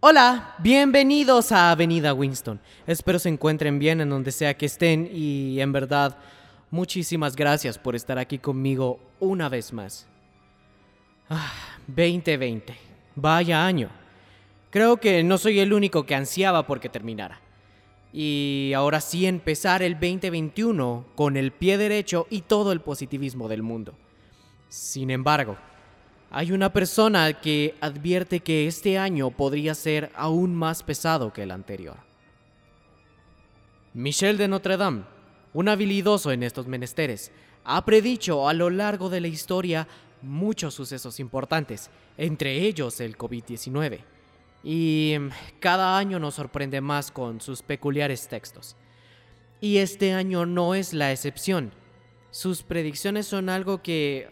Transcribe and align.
Hola, 0.00 0.54
bienvenidos 0.58 1.50
a 1.50 1.72
Avenida 1.72 2.14
Winston. 2.14 2.60
Espero 2.86 3.18
se 3.18 3.28
encuentren 3.28 3.78
bien 3.78 4.00
en 4.00 4.10
donde 4.10 4.30
sea 4.30 4.56
que 4.56 4.66
estén 4.66 5.10
y 5.12 5.60
en 5.60 5.72
verdad, 5.72 6.16
muchísimas 6.70 7.34
gracias 7.34 7.78
por 7.78 7.96
estar 7.96 8.16
aquí 8.18 8.38
conmigo 8.38 9.00
una 9.18 9.48
vez 9.48 9.72
más. 9.72 10.06
Ah, 11.28 11.52
2020. 11.88 12.76
Vaya 13.16 13.66
año. 13.66 13.90
Creo 14.70 14.98
que 14.98 15.22
no 15.24 15.36
soy 15.36 15.58
el 15.60 15.72
único 15.72 16.06
que 16.06 16.14
ansiaba 16.14 16.66
porque 16.66 16.88
terminara. 16.88 17.40
Y 18.12 18.72
ahora 18.76 19.00
sí 19.00 19.26
empezar 19.26 19.82
el 19.82 19.94
2021 19.94 21.06
con 21.14 21.36
el 21.36 21.52
pie 21.52 21.76
derecho 21.76 22.26
y 22.30 22.42
todo 22.42 22.72
el 22.72 22.80
positivismo 22.80 23.48
del 23.48 23.62
mundo. 23.62 23.94
Sin 24.68 25.10
embargo, 25.10 25.56
hay 26.30 26.52
una 26.52 26.72
persona 26.72 27.32
que 27.32 27.74
advierte 27.80 28.40
que 28.40 28.66
este 28.66 28.98
año 28.98 29.30
podría 29.30 29.74
ser 29.74 30.10
aún 30.14 30.54
más 30.54 30.82
pesado 30.82 31.32
que 31.32 31.42
el 31.42 31.50
anterior. 31.50 31.96
Michel 33.94 34.36
de 34.36 34.48
Notre 34.48 34.76
Dame, 34.76 35.04
un 35.54 35.68
habilidoso 35.68 36.30
en 36.30 36.42
estos 36.42 36.66
menesteres, 36.66 37.32
ha 37.64 37.84
predicho 37.84 38.48
a 38.48 38.52
lo 38.52 38.70
largo 38.70 39.08
de 39.08 39.20
la 39.20 39.28
historia 39.28 39.88
muchos 40.22 40.74
sucesos 40.74 41.18
importantes, 41.20 41.90
entre 42.16 42.66
ellos 42.66 43.00
el 43.00 43.16
COVID-19. 43.16 44.00
Y 44.62 45.16
mm, 45.18 45.28
cada 45.60 45.96
año 45.96 46.18
nos 46.18 46.34
sorprende 46.34 46.80
más 46.80 47.10
con 47.10 47.40
sus 47.40 47.62
peculiares 47.62 48.28
textos. 48.28 48.76
Y 49.60 49.78
este 49.78 50.12
año 50.12 50.46
no 50.46 50.74
es 50.74 50.92
la 50.92 51.10
excepción. 51.10 51.72
Sus 52.30 52.62
predicciones 52.62 53.26
son 53.26 53.48
algo 53.48 53.82
que 53.82 54.28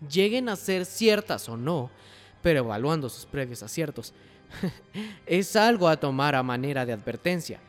lleguen 0.00 0.48
a 0.48 0.56
ser 0.56 0.84
ciertas 0.84 1.48
o 1.48 1.56
no, 1.56 1.90
pero 2.42 2.60
evaluando 2.60 3.08
sus 3.08 3.26
previos 3.26 3.62
aciertos, 3.62 4.12
es 5.26 5.56
algo 5.56 5.88
a 5.88 5.96
tomar 5.96 6.34
a 6.34 6.42
manera 6.42 6.86
de 6.86 6.92
advertencia 6.92 7.60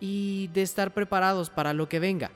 y 0.00 0.48
de 0.48 0.62
estar 0.62 0.92
preparados 0.92 1.50
para 1.50 1.72
lo 1.72 1.88
que 1.88 2.00
venga. 2.00 2.30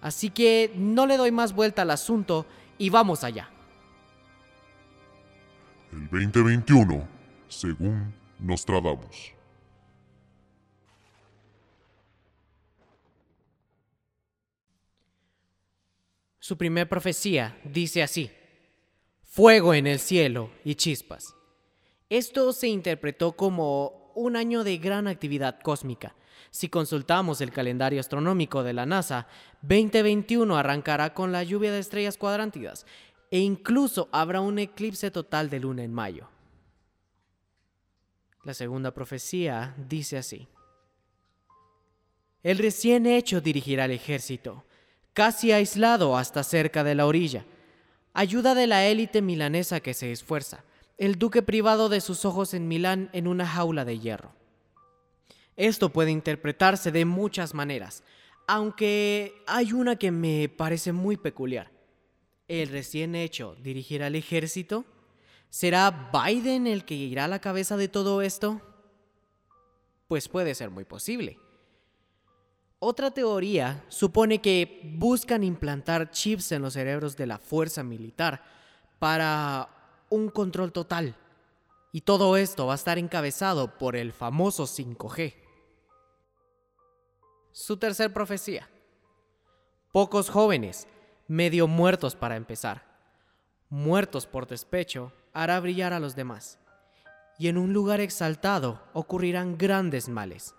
Así 0.00 0.30
que 0.30 0.72
no 0.76 1.06
le 1.06 1.16
doy 1.16 1.32
más 1.32 1.54
vuelta 1.54 1.82
al 1.82 1.90
asunto 1.90 2.46
y 2.78 2.90
vamos 2.90 3.24
allá. 3.24 3.48
El 5.92 6.08
2021, 6.08 7.08
según 7.48 8.12
Nostradamus. 8.38 9.32
Su 16.38 16.58
primer 16.58 16.86
profecía 16.86 17.56
dice 17.64 18.02
así 18.02 18.30
fuego 19.34 19.74
en 19.74 19.88
el 19.88 19.98
cielo 19.98 20.52
y 20.64 20.76
chispas. 20.76 21.34
Esto 22.08 22.52
se 22.52 22.68
interpretó 22.68 23.32
como 23.32 24.12
un 24.14 24.36
año 24.36 24.62
de 24.62 24.78
gran 24.78 25.08
actividad 25.08 25.58
cósmica. 25.60 26.14
Si 26.52 26.68
consultamos 26.68 27.40
el 27.40 27.50
calendario 27.50 27.98
astronómico 27.98 28.62
de 28.62 28.74
la 28.74 28.86
NASA, 28.86 29.26
2021 29.62 30.56
arrancará 30.56 31.14
con 31.14 31.32
la 31.32 31.42
lluvia 31.42 31.72
de 31.72 31.80
estrellas 31.80 32.16
cuadrántidas 32.16 32.86
e 33.28 33.40
incluso 33.40 34.08
habrá 34.12 34.40
un 34.40 34.60
eclipse 34.60 35.10
total 35.10 35.50
de 35.50 35.58
luna 35.58 35.82
en 35.82 35.92
mayo. 35.92 36.28
La 38.44 38.54
segunda 38.54 38.94
profecía 38.94 39.74
dice 39.88 40.16
así. 40.16 40.46
El 42.44 42.58
recién 42.58 43.04
hecho 43.04 43.40
dirigirá 43.40 43.86
el 43.86 43.90
ejército, 43.90 44.64
casi 45.12 45.50
aislado 45.50 46.16
hasta 46.16 46.44
cerca 46.44 46.84
de 46.84 46.94
la 46.94 47.06
orilla 47.06 47.44
Ayuda 48.16 48.54
de 48.54 48.68
la 48.68 48.86
élite 48.86 49.22
milanesa 49.22 49.80
que 49.80 49.92
se 49.92 50.12
esfuerza. 50.12 50.62
El 50.98 51.18
duque 51.18 51.42
privado 51.42 51.88
de 51.88 52.00
sus 52.00 52.24
ojos 52.24 52.54
en 52.54 52.68
Milán 52.68 53.10
en 53.12 53.26
una 53.26 53.44
jaula 53.44 53.84
de 53.84 53.98
hierro. 53.98 54.30
Esto 55.56 55.88
puede 55.88 56.12
interpretarse 56.12 56.92
de 56.92 57.04
muchas 57.04 57.54
maneras, 57.54 58.04
aunque 58.46 59.34
hay 59.48 59.72
una 59.72 59.96
que 59.96 60.12
me 60.12 60.48
parece 60.48 60.92
muy 60.92 61.16
peculiar. 61.16 61.72
¿El 62.46 62.68
recién 62.68 63.16
hecho 63.16 63.56
dirigirá 63.60 64.06
al 64.06 64.14
ejército? 64.14 64.84
¿Será 65.50 66.12
Biden 66.12 66.68
el 66.68 66.84
que 66.84 66.94
irá 66.94 67.24
a 67.24 67.28
la 67.28 67.40
cabeza 67.40 67.76
de 67.76 67.88
todo 67.88 68.22
esto? 68.22 68.60
Pues 70.06 70.28
puede 70.28 70.54
ser 70.54 70.70
muy 70.70 70.84
posible. 70.84 71.38
Otra 72.86 73.10
teoría 73.10 73.82
supone 73.88 74.42
que 74.42 74.82
buscan 74.98 75.42
implantar 75.42 76.10
chips 76.10 76.52
en 76.52 76.60
los 76.60 76.74
cerebros 76.74 77.16
de 77.16 77.26
la 77.26 77.38
fuerza 77.38 77.82
militar 77.82 78.44
para 78.98 79.70
un 80.10 80.28
control 80.28 80.70
total. 80.70 81.16
Y 81.92 82.02
todo 82.02 82.36
esto 82.36 82.66
va 82.66 82.72
a 82.72 82.76
estar 82.76 82.98
encabezado 82.98 83.78
por 83.78 83.96
el 83.96 84.12
famoso 84.12 84.64
5G. 84.64 85.34
Su 87.52 87.78
tercer 87.78 88.12
profecía. 88.12 88.68
Pocos 89.90 90.28
jóvenes, 90.28 90.86
medio 91.26 91.66
muertos 91.66 92.14
para 92.14 92.36
empezar, 92.36 92.84
muertos 93.70 94.26
por 94.26 94.46
despecho, 94.46 95.10
hará 95.32 95.58
brillar 95.58 95.94
a 95.94 96.00
los 96.00 96.16
demás. 96.16 96.58
Y 97.38 97.48
en 97.48 97.56
un 97.56 97.72
lugar 97.72 98.00
exaltado 98.00 98.82
ocurrirán 98.92 99.56
grandes 99.56 100.10
males. 100.10 100.54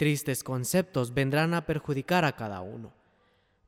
Tristes 0.00 0.42
conceptos 0.42 1.12
vendrán 1.12 1.52
a 1.52 1.66
perjudicar 1.66 2.24
a 2.24 2.32
cada 2.32 2.62
uno. 2.62 2.90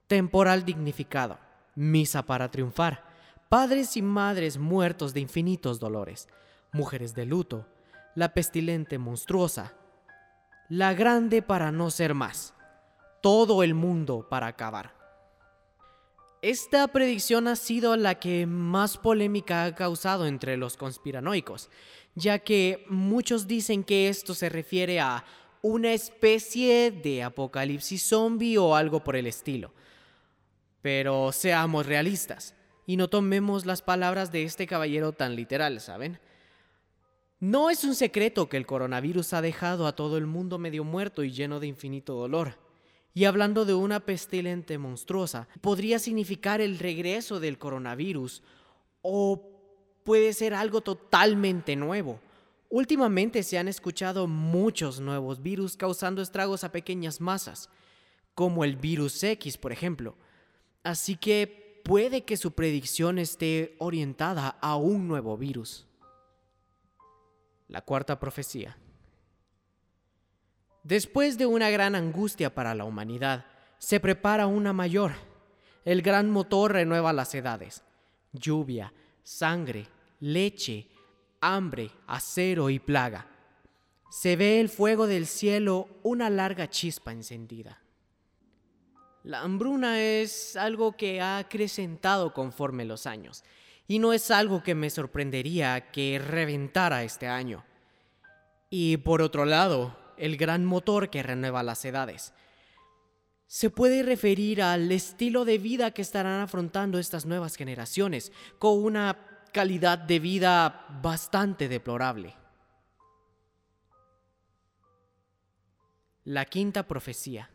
Temporal 0.06 0.64
dignificado, 0.64 1.38
misa 1.74 2.22
para 2.22 2.50
triunfar, 2.50 3.04
padres 3.50 3.98
y 3.98 4.00
madres 4.00 4.56
muertos 4.56 5.12
de 5.12 5.20
infinitos 5.20 5.78
dolores, 5.78 6.30
mujeres 6.72 7.14
de 7.14 7.26
luto, 7.26 7.66
la 8.14 8.32
pestilente 8.32 8.96
monstruosa, 8.96 9.74
la 10.70 10.94
grande 10.94 11.42
para 11.42 11.70
no 11.70 11.90
ser 11.90 12.14
más, 12.14 12.54
todo 13.20 13.62
el 13.62 13.74
mundo 13.74 14.26
para 14.30 14.46
acabar. 14.46 14.94
Esta 16.40 16.88
predicción 16.88 17.46
ha 17.46 17.56
sido 17.56 17.94
la 17.96 18.14
que 18.14 18.46
más 18.46 18.96
polémica 18.96 19.64
ha 19.64 19.74
causado 19.74 20.24
entre 20.24 20.56
los 20.56 20.78
conspiranoicos, 20.78 21.68
ya 22.14 22.38
que 22.38 22.86
muchos 22.88 23.46
dicen 23.46 23.84
que 23.84 24.08
esto 24.08 24.34
se 24.34 24.48
refiere 24.48 24.98
a 24.98 25.24
una 25.62 25.92
especie 25.92 26.90
de 26.90 27.22
apocalipsis 27.22 28.02
zombie 28.02 28.58
o 28.58 28.74
algo 28.74 29.02
por 29.02 29.16
el 29.16 29.28
estilo. 29.28 29.72
Pero 30.82 31.30
seamos 31.30 31.86
realistas 31.86 32.56
y 32.84 32.96
no 32.96 33.08
tomemos 33.08 33.64
las 33.64 33.80
palabras 33.80 34.32
de 34.32 34.42
este 34.42 34.66
caballero 34.66 35.12
tan 35.12 35.36
literal, 35.36 35.80
¿saben? 35.80 36.18
No 37.38 37.70
es 37.70 37.84
un 37.84 37.94
secreto 37.94 38.48
que 38.48 38.56
el 38.56 38.66
coronavirus 38.66 39.32
ha 39.32 39.42
dejado 39.42 39.86
a 39.86 39.94
todo 39.94 40.18
el 40.18 40.26
mundo 40.26 40.58
medio 40.58 40.82
muerto 40.82 41.22
y 41.22 41.30
lleno 41.30 41.60
de 41.60 41.68
infinito 41.68 42.14
dolor. 42.14 42.58
Y 43.14 43.24
hablando 43.24 43.64
de 43.64 43.74
una 43.74 44.00
pestilente 44.00 44.78
monstruosa, 44.78 45.46
podría 45.60 45.98
significar 45.98 46.60
el 46.60 46.78
regreso 46.78 47.38
del 47.38 47.58
coronavirus 47.58 48.42
o 49.02 49.48
puede 50.02 50.32
ser 50.32 50.54
algo 50.54 50.80
totalmente 50.80 51.76
nuevo 51.76 52.20
Últimamente 52.72 53.42
se 53.42 53.58
han 53.58 53.68
escuchado 53.68 54.26
muchos 54.26 54.98
nuevos 54.98 55.42
virus 55.42 55.76
causando 55.76 56.22
estragos 56.22 56.64
a 56.64 56.72
pequeñas 56.72 57.20
masas, 57.20 57.68
como 58.34 58.64
el 58.64 58.76
virus 58.76 59.22
X, 59.22 59.58
por 59.58 59.72
ejemplo. 59.72 60.16
Así 60.82 61.16
que 61.16 61.82
puede 61.84 62.24
que 62.24 62.38
su 62.38 62.52
predicción 62.52 63.18
esté 63.18 63.76
orientada 63.78 64.56
a 64.62 64.76
un 64.76 65.06
nuevo 65.06 65.36
virus. 65.36 65.86
La 67.68 67.82
cuarta 67.82 68.18
profecía. 68.18 68.78
Después 70.82 71.36
de 71.36 71.44
una 71.44 71.68
gran 71.68 71.94
angustia 71.94 72.54
para 72.54 72.74
la 72.74 72.86
humanidad, 72.86 73.44
se 73.76 74.00
prepara 74.00 74.46
una 74.46 74.72
mayor. 74.72 75.12
El 75.84 76.00
gran 76.00 76.30
motor 76.30 76.72
renueva 76.72 77.12
las 77.12 77.34
edades. 77.34 77.82
Lluvia, 78.32 78.94
sangre, 79.22 79.88
leche, 80.20 80.88
hambre, 81.42 81.90
acero 82.06 82.70
y 82.70 82.78
plaga. 82.78 83.26
Se 84.10 84.36
ve 84.36 84.60
el 84.60 84.70
fuego 84.70 85.06
del 85.06 85.26
cielo 85.26 85.88
una 86.02 86.30
larga 86.30 86.70
chispa 86.70 87.12
encendida. 87.12 87.82
La 89.24 89.40
hambruna 89.42 90.00
es 90.00 90.56
algo 90.56 90.96
que 90.96 91.20
ha 91.20 91.38
acrecentado 91.38 92.32
conforme 92.32 92.84
los 92.84 93.06
años, 93.06 93.44
y 93.86 93.98
no 93.98 94.12
es 94.12 94.30
algo 94.30 94.62
que 94.62 94.74
me 94.74 94.90
sorprendería 94.90 95.90
que 95.90 96.18
reventara 96.18 97.04
este 97.04 97.28
año. 97.28 97.64
Y 98.70 98.96
por 98.98 99.22
otro 99.22 99.44
lado, 99.44 99.96
el 100.16 100.36
gran 100.36 100.64
motor 100.64 101.10
que 101.10 101.22
renueva 101.22 101.62
las 101.62 101.84
edades. 101.84 102.32
Se 103.46 103.70
puede 103.70 104.02
referir 104.02 104.62
al 104.62 104.90
estilo 104.90 105.44
de 105.44 105.58
vida 105.58 105.90
que 105.90 106.02
estarán 106.02 106.40
afrontando 106.40 106.98
estas 106.98 107.26
nuevas 107.26 107.56
generaciones, 107.56 108.32
con 108.58 108.82
una 108.82 109.31
calidad 109.52 109.98
de 109.98 110.18
vida 110.18 110.86
bastante 111.02 111.68
deplorable. 111.68 112.34
La 116.24 116.44
quinta 116.46 116.86
profecía. 116.86 117.50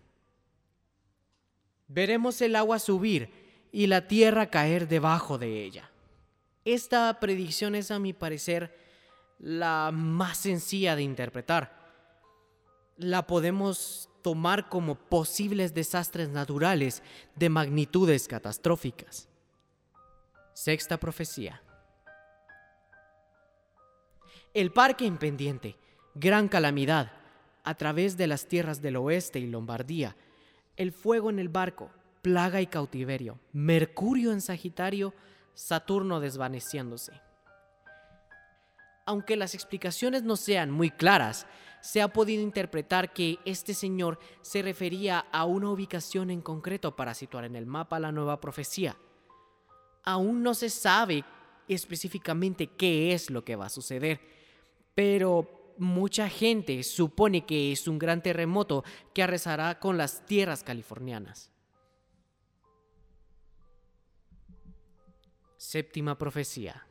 Veremos 1.87 2.41
el 2.41 2.55
agua 2.55 2.79
subir 2.79 3.67
y 3.71 3.87
la 3.87 4.07
tierra 4.07 4.49
caer 4.49 4.87
debajo 4.87 5.37
de 5.37 5.63
ella. 5.63 5.89
Esta 6.65 7.19
predicción 7.19 7.75
es 7.75 7.91
a 7.91 7.99
mi 7.99 8.13
parecer 8.13 8.77
la 9.39 9.91
más 9.93 10.37
sencilla 10.37 10.95
de 10.95 11.03
interpretar. 11.03 11.77
La 12.97 13.25
podemos 13.25 14.09
tomar 14.21 14.67
como 14.67 14.95
posibles 14.95 15.73
desastres 15.73 16.29
naturales 16.29 17.01
de 17.35 17.49
magnitudes 17.49 18.27
catastróficas. 18.27 19.29
Sexta 20.53 20.99
profecía. 20.99 21.61
El 24.57 24.71
parque 24.71 25.05
en 25.05 25.17
pendiente, 25.17 25.77
gran 26.15 26.47
calamidad, 26.47 27.11
a 27.63 27.75
través 27.75 28.17
de 28.17 28.25
las 28.25 28.47
tierras 28.47 28.81
del 28.81 28.95
oeste 28.95 29.37
y 29.37 29.45
Lombardía, 29.45 30.15
el 30.77 30.91
fuego 30.91 31.29
en 31.29 31.37
el 31.37 31.47
barco, 31.47 31.91
plaga 32.23 32.59
y 32.59 32.65
cautiverio, 32.65 33.37
Mercurio 33.53 34.31
en 34.31 34.41
Sagitario, 34.41 35.13
Saturno 35.53 36.19
desvaneciéndose. 36.19 37.21
Aunque 39.05 39.35
las 39.35 39.53
explicaciones 39.53 40.23
no 40.23 40.35
sean 40.35 40.71
muy 40.71 40.89
claras, 40.89 41.45
se 41.79 42.01
ha 42.01 42.07
podido 42.07 42.41
interpretar 42.41 43.13
que 43.13 43.37
este 43.45 43.75
señor 43.75 44.17
se 44.41 44.63
refería 44.63 45.19
a 45.31 45.45
una 45.45 45.69
ubicación 45.69 46.31
en 46.31 46.41
concreto 46.41 46.95
para 46.95 47.13
situar 47.13 47.45
en 47.45 47.55
el 47.55 47.67
mapa 47.67 47.99
la 47.99 48.11
nueva 48.11 48.41
profecía. 48.41 48.97
Aún 50.03 50.41
no 50.41 50.55
se 50.55 50.71
sabe 50.71 51.23
específicamente 51.67 52.65
qué 52.65 53.13
es 53.13 53.29
lo 53.29 53.45
que 53.45 53.55
va 53.55 53.67
a 53.67 53.69
suceder, 53.69 54.36
pero 54.97 55.75
mucha 55.77 56.27
gente 56.27 56.81
supone 56.81 57.45
que 57.45 57.71
es 57.71 57.87
un 57.87 57.99
gran 57.99 58.23
terremoto 58.23 58.83
que 59.13 59.21
arrasará 59.21 59.79
con 59.79 59.95
las 59.95 60.25
tierras 60.25 60.63
californianas. 60.63 61.51
Séptima 65.55 66.17
profecía. 66.17 66.87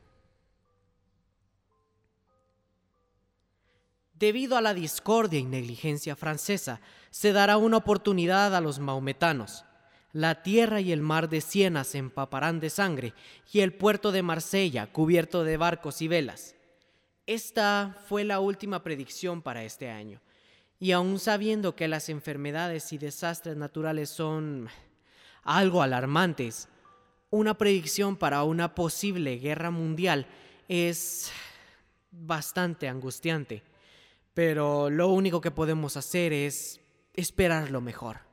Debido 4.13 4.55
a 4.55 4.61
la 4.61 4.73
discordia 4.73 5.41
y 5.41 5.43
negligencia 5.43 6.15
francesa, 6.15 6.79
se 7.09 7.33
dará 7.33 7.57
una 7.57 7.75
oportunidad 7.75 8.55
a 8.55 8.61
los 8.61 8.79
maometanos. 8.79 9.65
La 10.13 10.43
tierra 10.43 10.79
y 10.79 10.93
el 10.93 11.01
mar 11.01 11.27
de 11.27 11.41
Siena 11.41 11.83
se 11.83 11.97
empaparán 11.97 12.61
de 12.61 12.69
sangre 12.69 13.13
y 13.51 13.59
el 13.59 13.73
puerto 13.73 14.13
de 14.13 14.23
Marsella 14.23 14.93
cubierto 14.93 15.43
de 15.43 15.57
barcos 15.57 16.01
y 16.01 16.07
velas. 16.07 16.56
Esta 17.27 17.93
fue 18.07 18.23
la 18.23 18.39
última 18.39 18.81
predicción 18.81 19.41
para 19.41 19.65
este 19.65 19.89
año. 19.89 20.21
Y 20.79 20.93
aún 20.93 21.19
sabiendo 21.19 21.75
que 21.75 21.89
las 21.89 22.07
enfermedades 22.07 22.93
y 22.93 22.97
desastres 22.97 23.57
naturales 23.57 24.09
son 24.09 24.69
algo 25.43 25.81
alarmantes, 25.81 26.69
una 27.29 27.57
predicción 27.57 28.15
para 28.15 28.43
una 28.43 28.73
posible 28.73 29.37
guerra 29.39 29.71
mundial 29.71 30.25
es 30.69 31.29
bastante 32.11 32.87
angustiante. 32.87 33.61
Pero 34.33 34.89
lo 34.89 35.09
único 35.09 35.41
que 35.41 35.51
podemos 35.51 35.97
hacer 35.97 36.31
es 36.31 36.79
esperar 37.13 37.71
lo 37.71 37.81
mejor. 37.81 38.26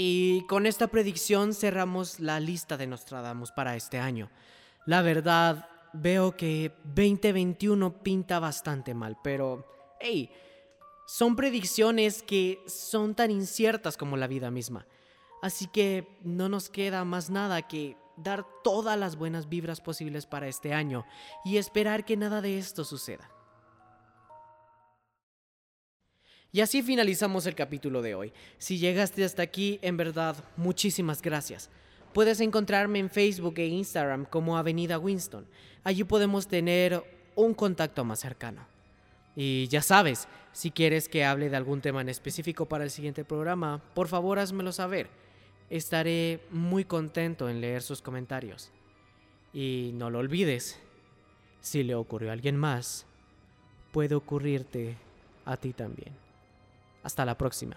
Y 0.00 0.42
con 0.42 0.66
esta 0.66 0.86
predicción 0.86 1.52
cerramos 1.52 2.20
la 2.20 2.38
lista 2.38 2.76
de 2.76 2.86
Nostradamus 2.86 3.50
para 3.50 3.74
este 3.74 3.98
año. 3.98 4.30
La 4.86 5.02
verdad, 5.02 5.68
veo 5.92 6.36
que 6.36 6.72
2021 6.84 8.00
pinta 8.04 8.38
bastante 8.38 8.94
mal, 8.94 9.18
pero, 9.24 9.66
hey, 9.98 10.30
son 11.08 11.34
predicciones 11.34 12.22
que 12.22 12.60
son 12.68 13.16
tan 13.16 13.32
inciertas 13.32 13.96
como 13.96 14.16
la 14.16 14.28
vida 14.28 14.52
misma. 14.52 14.86
Así 15.42 15.66
que 15.66 16.06
no 16.22 16.48
nos 16.48 16.70
queda 16.70 17.04
más 17.04 17.28
nada 17.28 17.62
que 17.62 17.96
dar 18.16 18.46
todas 18.62 18.96
las 18.96 19.16
buenas 19.16 19.48
vibras 19.48 19.80
posibles 19.80 20.26
para 20.26 20.46
este 20.46 20.74
año 20.74 21.06
y 21.44 21.56
esperar 21.56 22.04
que 22.04 22.16
nada 22.16 22.40
de 22.40 22.56
esto 22.56 22.84
suceda. 22.84 23.28
Y 26.50 26.60
así 26.60 26.82
finalizamos 26.82 27.46
el 27.46 27.54
capítulo 27.54 28.00
de 28.00 28.14
hoy. 28.14 28.32
Si 28.56 28.78
llegaste 28.78 29.24
hasta 29.24 29.42
aquí, 29.42 29.78
en 29.82 29.96
verdad, 29.98 30.36
muchísimas 30.56 31.20
gracias. 31.20 31.70
Puedes 32.14 32.40
encontrarme 32.40 32.98
en 32.98 33.10
Facebook 33.10 33.54
e 33.58 33.66
Instagram 33.66 34.24
como 34.24 34.56
Avenida 34.56 34.98
Winston. 34.98 35.46
Allí 35.84 36.04
podemos 36.04 36.48
tener 36.48 37.04
un 37.34 37.52
contacto 37.52 38.02
más 38.04 38.20
cercano. 38.20 38.66
Y 39.36 39.68
ya 39.68 39.82
sabes, 39.82 40.26
si 40.52 40.70
quieres 40.70 41.08
que 41.08 41.24
hable 41.24 41.50
de 41.50 41.56
algún 41.56 41.82
tema 41.82 42.00
en 42.00 42.08
específico 42.08 42.66
para 42.66 42.84
el 42.84 42.90
siguiente 42.90 43.24
programa, 43.24 43.82
por 43.94 44.08
favor 44.08 44.38
házmelo 44.38 44.72
saber. 44.72 45.08
Estaré 45.68 46.40
muy 46.50 46.84
contento 46.84 47.50
en 47.50 47.60
leer 47.60 47.82
sus 47.82 48.00
comentarios. 48.00 48.72
Y 49.52 49.90
no 49.94 50.08
lo 50.08 50.18
olvides, 50.18 50.80
si 51.60 51.82
le 51.82 51.94
ocurrió 51.94 52.30
a 52.30 52.32
alguien 52.32 52.56
más, 52.56 53.06
puede 53.92 54.14
ocurrirte 54.14 54.96
a 55.44 55.56
ti 55.56 55.74
también. 55.74 56.27
Hasta 57.02 57.24
la 57.24 57.36
próxima. 57.36 57.76